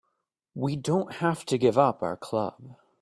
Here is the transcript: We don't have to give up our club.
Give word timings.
We 0.55 0.77
don't 0.77 1.13
have 1.17 1.45
to 1.45 1.59
give 1.59 1.77
up 1.77 2.01
our 2.01 2.17
club. 2.17 2.75